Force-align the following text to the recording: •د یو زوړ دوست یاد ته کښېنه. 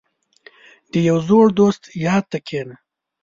•د 0.91 0.93
یو 1.07 1.17
زوړ 1.27 1.45
دوست 1.59 1.81
یاد 2.05 2.23
ته 2.31 2.37
کښېنه. 2.47 2.75